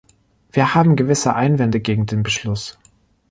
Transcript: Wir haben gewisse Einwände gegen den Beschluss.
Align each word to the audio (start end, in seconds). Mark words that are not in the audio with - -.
Wir 0.51 0.73
haben 0.73 0.95
gewisse 0.95 1.35
Einwände 1.35 1.79
gegen 1.79 2.07
den 2.07 2.23
Beschluss. 2.23 2.79